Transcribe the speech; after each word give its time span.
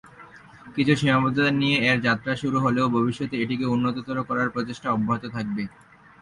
কিছু 0.75 0.93
সীমাবদ্ধতা 0.95 1.51
নিয়ে 1.53 1.77
এর 1.89 1.97
যাত্রা 2.07 2.33
শুরু 2.35 2.57
হলেও 2.59 2.87
ভবিষ্যতে 2.89 3.35
এটিকে 3.37 3.65
উন্নততর 3.65 4.17
করার 4.29 4.47
প্রচেষ্টা 4.49 4.87
অব্যাহত 4.91 5.23
থাকবে। 5.35 5.63